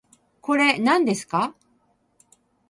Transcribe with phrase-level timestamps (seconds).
[0.41, 1.53] これ、なんですか